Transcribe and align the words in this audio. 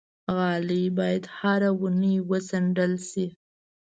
غالۍ 0.35 0.83
باید 0.97 1.23
هره 1.37 1.69
اونۍ 1.81 2.15
وڅنډل 2.29 2.93
شي. 3.09 3.25